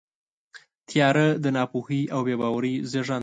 تیاره 0.89 1.27
د 1.43 1.45
ناپوهۍ 1.55 2.01
او 2.13 2.19
بېباورۍ 2.27 2.73
زېږنده 2.91 3.17
ده. 3.17 3.19